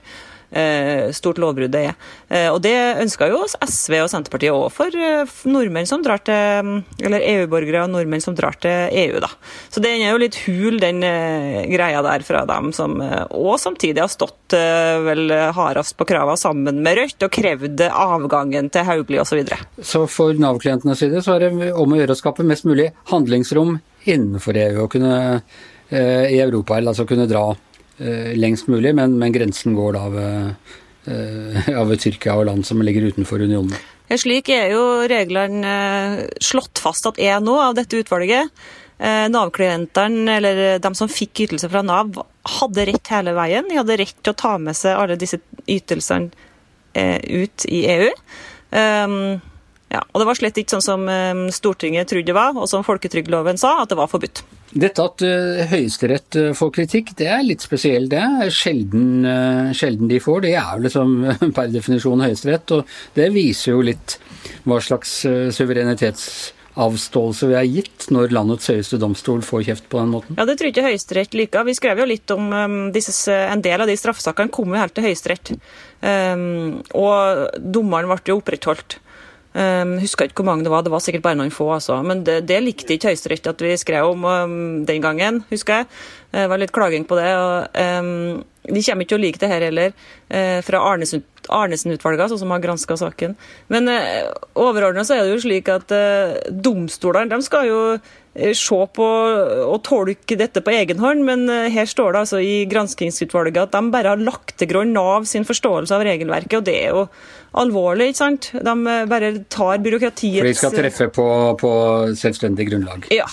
stort 1.15 1.39
lovbrudd 1.39 1.71
det 1.71 1.85
er. 1.91 1.95
Eh, 2.29 2.49
og 2.51 2.61
det 2.65 2.75
ønsker 3.03 3.31
jo 3.33 3.43
SV 3.47 3.97
og 4.03 4.11
Senterpartiet 4.11 4.55
òg 4.55 4.69
for 4.75 4.95
eh, 4.95 5.31
nordmenn 5.51 5.89
som 5.89 6.03
drar 6.05 6.23
til 6.27 6.71
Eller 7.01 7.25
EU-borgere 7.27 7.85
og 7.85 7.93
nordmenn 7.93 8.23
som 8.23 8.37
drar 8.39 8.59
til 8.63 8.91
EU, 9.03 9.21
da. 9.23 9.31
Så 9.71 9.83
den 9.83 10.03
er 10.03 10.13
jo 10.13 10.21
litt 10.23 10.39
hul, 10.47 10.81
den 10.83 11.03
greia 11.03 12.03
der 12.05 12.25
fra 12.27 12.43
dem 12.49 12.71
som 12.77 12.99
òg 13.01 13.57
samtidig 13.63 14.03
har 14.03 14.11
stått 14.11 14.55
vel 15.07 15.31
hardest 15.55 15.97
på 15.99 16.07
krava 16.09 16.35
sammen 16.39 16.81
med 16.85 16.99
Rødt 16.99 17.27
og 17.27 17.33
krevd 17.35 17.85
avgangen 17.89 18.71
til 18.73 18.87
Hauglie 18.89 19.23
osv. 19.23 19.31
Så, 19.31 19.39
videre. 19.39 19.61
så 19.87 20.01
for 20.11 20.35
Nav-klientenes 20.35 20.99
side 20.99 21.23
så 21.23 21.37
er 21.37 21.47
det 21.47 21.71
om 21.71 21.95
å 21.95 22.01
gjøre 22.01 22.17
å 22.17 22.19
skape 22.19 22.47
mest 22.47 22.67
mulig 22.67 22.89
handlingsrom 23.13 23.77
innenfor 24.11 24.59
EU 24.59 24.85
og 24.85 24.91
kunne 24.97 25.15
i 25.91 26.39
Europa, 26.39 26.77
eller 26.77 26.93
altså 26.93 27.07
kunne 27.07 27.27
dra 27.31 27.49
Eh, 27.51 27.70
lengst 28.37 28.69
mulig, 28.71 28.95
men, 28.97 29.19
men, 29.21 29.33
grensen 29.35 29.75
går 29.77 29.97
da 29.97 30.05
ved, 30.15 30.69
eh, 31.13 31.73
ved 31.91 32.03
Tyrkia 32.03 32.37
og 32.41 32.47
land 32.49 32.67
som 32.69 32.83
ligger 32.85 33.11
utenfor 33.11 33.43
unionen. 33.45 33.75
Slik 34.11 34.49
er 34.51 34.73
jo 34.73 34.85
reglene 35.11 35.75
eh, 35.75 36.23
slått 36.43 36.83
fast 36.83 37.07
at 37.07 37.21
er 37.23 37.43
nå 37.45 37.57
av 37.63 37.77
dette 37.79 38.01
utvalget. 38.01 38.53
Nav-klientene, 39.01 40.29
eller 40.29 40.59
de 40.77 40.89
som 40.93 41.09
fikk 41.09 41.47
ytelser 41.47 41.71
fra 41.73 41.81
Nav, 41.81 42.19
hadde 42.59 42.85
rett 42.85 43.09
hele 43.09 43.33
veien. 43.33 43.65
De 43.65 43.79
hadde 43.79 43.97
rett 43.97 44.19
til 44.19 44.35
å 44.35 44.37
ta 44.37 44.51
med 44.61 44.77
seg 44.77 44.93
alle 44.93 45.17
disse 45.17 45.39
ytelsene 45.65 46.29
ut 47.25 47.65
i 47.65 47.81
EU. 47.95 48.11
Ja, 49.91 50.05
og 50.07 50.23
det 50.23 50.27
var 50.29 50.39
slett 50.39 50.59
ikke 50.61 50.77
sånn 50.77 50.85
som 50.87 51.09
eh, 51.11 51.47
Stortinget 51.55 52.11
trodde 52.11 52.31
det 52.31 52.37
var, 52.37 52.55
og 52.55 52.69
som 52.71 52.87
folketrygdloven 52.87 53.59
sa, 53.59 53.81
at 53.83 53.91
det 53.91 53.99
var 53.99 54.11
forbudt. 54.11 54.45
Dette 54.71 55.03
at 55.03 55.23
uh, 55.27 55.65
Høyesterett 55.71 56.37
uh, 56.39 56.51
får 56.55 56.71
kritikk, 56.77 57.11
det 57.19 57.27
er 57.27 57.43
litt 57.43 57.65
spesielt. 57.65 58.11
Det 58.13 58.21
er 58.21 58.53
sjelden, 58.55 59.27
uh, 59.27 59.73
sjelden 59.75 60.11
de 60.11 60.21
får. 60.23 60.45
Det 60.47 60.55
er 60.55 60.77
jo 60.77 60.85
liksom 60.85 61.17
per 61.57 61.73
definisjon 61.73 62.23
Høyesterett, 62.23 62.71
og 62.77 62.87
det 63.19 63.29
viser 63.35 63.75
jo 63.75 63.83
litt 63.91 64.19
hva 64.69 64.79
slags 64.83 65.27
suverenitetsavståelse 65.57 67.49
vi 67.51 67.57
har 67.59 67.67
gitt 67.67 68.07
når 68.15 68.33
landets 68.35 68.71
høyeste 68.71 69.01
domstol 69.01 69.43
får 69.45 69.67
kjeft 69.67 69.91
på 69.91 69.99
den 70.01 70.15
måten. 70.15 70.39
Ja, 70.39 70.47
Det 70.49 70.57
tror 70.61 70.71
ikke 70.71 70.87
Høyesterett 70.87 71.35
liker. 71.37 71.67
Vi 71.67 71.79
skrev 71.79 71.97
jo 72.03 72.09
litt 72.09 72.31
om 72.35 72.45
disse, 72.95 73.35
en 73.35 73.65
del 73.65 73.83
av 73.83 73.91
de 73.91 73.99
straffesakene 73.99 74.55
kom 74.55 74.71
jo 74.71 74.81
helt 74.81 74.95
til 74.97 75.07
Høyesterett. 75.09 75.55
Um, 76.01 76.81
og 76.97 77.59
dommeren 77.59 78.09
ble 78.13 78.23
jo 78.31 78.39
opprettholdt. 78.39 79.01
Um, 79.51 79.97
husker 79.99 80.29
ikke 80.29 80.45
hvor 80.45 80.47
mange 80.53 80.63
det 80.63 80.71
var, 80.71 80.85
det 80.87 80.93
var 80.93 81.03
sikkert 81.03 81.25
bare 81.25 81.39
noen 81.41 81.51
få. 81.55 81.67
Altså. 81.75 81.97
Men 82.07 82.23
det, 82.27 82.45
det 82.47 82.61
likte 82.63 82.95
ikke 82.95 83.11
Høyesterett 83.11 83.51
at 83.51 83.65
vi 83.65 83.75
skrev 83.81 84.13
om 84.13 84.25
um, 84.29 84.61
den 84.87 85.03
gangen, 85.03 85.43
husker 85.51 85.81
jeg. 85.83 85.91
Det 86.31 86.47
var 86.53 86.63
litt 86.63 86.75
klaging 86.75 87.07
på 87.11 87.19
det. 87.19 87.33
og 87.35 87.81
um, 88.05 88.45
De 88.69 88.85
kommer 88.87 89.03
ikke 89.03 89.15
til 89.17 89.19
å 89.19 89.25
like 89.25 89.43
det 89.43 89.51
her 89.51 89.67
heller, 89.67 89.97
uh, 90.31 90.61
fra 90.67 90.85
Arnesen-utvalget, 90.87 92.25
altså, 92.29 92.39
som 92.39 92.55
har 92.55 92.63
granska 92.63 92.99
saken. 93.01 93.35
Men 93.75 93.91
uh, 93.91 94.31
overordna 94.55 95.03
så 95.07 95.19
er 95.19 95.27
det 95.27 95.35
jo 95.35 95.45
slik 95.49 95.71
at 95.73 95.91
uh, 95.91 96.39
domstolene 96.51 97.35
de 97.35 97.43
skal 97.47 97.67
jo 97.71 97.81
se 98.31 98.77
på 98.95 99.07
og 99.67 99.81
tolke 99.83 100.37
dette 100.39 100.63
på 100.63 100.71
egen 100.71 101.01
hånd, 101.03 101.25
men 101.27 101.49
uh, 101.51 101.67
her 101.73 101.89
står 101.91 102.15
det 102.15 102.21
altså 102.23 102.39
i 102.39 102.65
granskingsutvalget 102.71 103.65
at 103.65 103.75
de 103.75 103.91
bare 103.91 104.15
har 104.15 104.23
lagt 104.23 104.55
til 104.61 104.71
grunn 104.71 104.93
Nav 104.95 105.27
sin 105.27 105.47
forståelse 105.47 105.95
av 105.97 106.05
regelverket, 106.07 106.61
og 106.61 106.69
det 106.69 106.77
er 106.79 106.95
jo 106.95 107.07
alvorlig. 107.59 108.13
ikke 108.13 108.21
sant? 108.21 108.53
De 108.55 108.75
eh, 108.93 109.09
bare 109.11 109.33
tar 109.51 109.81
byråkratiets 109.83 110.39
For 110.39 110.47
de 110.47 110.59
skal 110.59 110.77
treffe 110.77 111.09
på, 111.11 111.27
på 111.59 111.73
selvstendig 112.19 112.69
grunnlag? 112.69 113.09
Ja. 113.11 113.27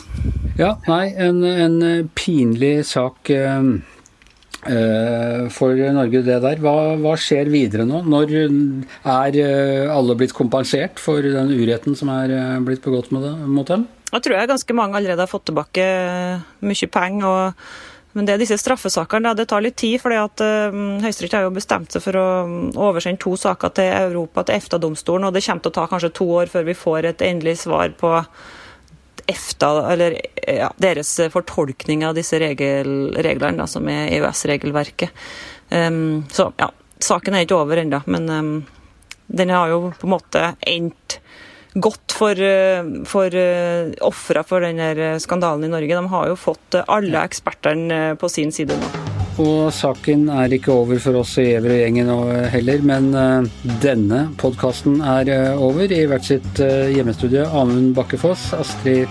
Ja, 0.57 0.71
nei, 0.89 1.11
en, 1.21 1.43
en 1.45 2.09
pinlig 2.17 2.79
sak 2.89 3.29
for 5.53 5.83
Norge, 5.93 6.23
det 6.25 6.39
der. 6.43 6.57
Hva, 6.63 6.73
hva, 6.97 7.13
skjer 7.21 7.53
videre 7.53 7.85
nå? 7.87 8.01
Når 8.09 8.33
er 8.33 9.37
alle 9.93 10.17
blitt 10.17 10.33
kompensert 10.35 10.97
for 10.99 11.21
den 11.21 11.53
uretten 11.53 11.93
som 11.95 12.09
er 12.15 12.33
blitt 12.65 12.81
begått 12.83 13.13
mot 13.13 13.69
dem? 13.69 13.85
Jeg 14.17 14.25
tror 14.25 14.33
jeg 14.33 14.49
ganske 14.49 14.73
mange 14.73 14.97
allerede 14.97 15.21
har 15.21 15.29
fått 15.29 15.45
tilbake 15.51 15.83
mye 16.65 16.87
penger. 16.89 17.53
men 18.17 18.25
det 18.25 18.33
er 18.33 18.39
disse 18.41 18.57
straffesakene 18.57 19.35
det 19.37 19.45
tar 19.51 19.61
litt 19.61 19.75
tid, 19.77 19.99
fordi 20.01 20.15
at 20.17 20.41
uh, 20.41 20.77
Høyesterett 21.03 21.35
har 21.37 21.43
jo 21.45 21.53
bestemt 21.53 21.93
seg 21.93 22.01
for 22.01 22.17
å 22.17 22.29
mm, 22.49 22.71
oversende 22.73 23.21
to 23.21 23.35
saker 23.37 23.75
til 23.77 23.91
Europa, 23.93 24.41
til 24.43 24.57
EFTA-domstolen. 24.57 25.27
og 25.27 25.35
Det 25.35 25.43
kommer 25.45 25.61
til 25.61 25.69
å 25.69 25.75
ta 25.75 25.85
kanskje 25.91 26.15
to 26.17 26.25
år 26.39 26.49
før 26.49 26.65
vi 26.65 26.73
får 26.73 27.11
et 27.11 27.21
endelig 27.27 27.59
svar 27.67 27.93
på 27.99 28.15
EFTA, 29.27 29.69
eller 29.91 30.17
ja, 30.47 30.71
deres 30.81 31.13
fortolkning 31.29 32.07
av 32.07 32.17
disse 32.17 32.39
regel, 32.41 33.13
reglene, 33.21 33.61
da, 33.61 33.69
som 33.69 33.85
er 33.91 34.09
EØS-regelverket. 34.17 35.13
Um, 35.69 36.25
så 36.33 36.49
ja, 36.57 36.71
saken 37.03 37.37
er 37.37 37.45
ikke 37.45 37.59
over 37.59 37.83
ennå, 37.83 38.01
men 38.09 38.29
um, 38.33 38.51
den 39.27 39.53
har 39.53 39.69
jo 39.69 39.91
på 39.93 40.09
en 40.09 40.15
måte 40.15 40.47
endt 40.65 41.19
godt 41.81 42.15
for, 42.17 42.39
eh, 42.39 42.85
for 43.05 43.33
uh, 43.33 43.91
ofra 44.05 44.43
for 44.47 44.63
denne 44.65 45.17
skandalen 45.21 45.67
i 45.67 45.73
Norge. 45.73 45.97
De 45.97 46.13
har 46.13 46.31
jo 46.31 46.39
fått 46.39 46.79
alle 46.85 47.21
ekspertene 47.23 48.17
på 48.19 48.29
sin 48.31 48.53
side 48.55 48.77
nå. 48.77 48.89
Og 49.37 49.67
saken 49.69 50.31
er 50.33 50.55
ikke 50.55 50.73
over 50.73 50.97
for 50.97 51.19
oss 51.19 51.35
i 51.37 51.51
Everøy-gjengen 51.59 52.09
heller, 52.49 52.81
men 52.81 53.11
denne 53.83 54.23
podkasten 54.41 54.95
er 55.05 55.29
over. 55.53 55.93
I 55.93 56.07
hvert 56.09 56.25
sitt 56.25 56.57
hjemmestudie 56.57 57.45
Amund 57.45 57.93
Bakkefoss, 57.93 58.47
Astrid 58.57 59.05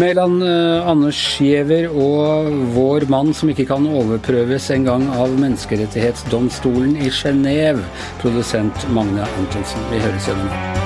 Mæland, 0.00 0.40
Anders 0.88 1.20
Giæver 1.36 1.92
og 1.92 2.48
vår 2.78 3.10
mann 3.12 3.36
som 3.36 3.52
ikke 3.52 3.68
kan 3.74 3.92
overprøves 3.92 4.72
engang 4.72 5.04
av 5.12 5.36
Menneskerettighetsdomstolen 5.36 6.96
i 7.04 7.12
Genéve, 7.12 7.84
produsent 8.24 8.88
Magne 8.88 9.28
Antonsen. 9.36 9.90
Vi 9.92 10.00
høres 10.00 10.32
gjennom. 10.32 10.77